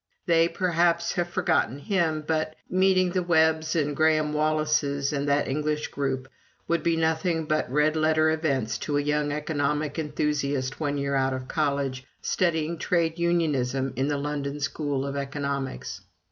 [0.25, 5.89] They, perhaps, have forgotten him; but meeting the Webbs and Graham Wallas and that English
[5.89, 6.27] group
[6.67, 11.35] could be nothing but red letter events to a young economic enthusiast one year out
[11.35, 16.01] of college, studying Trade Unionism in the London School of Economics.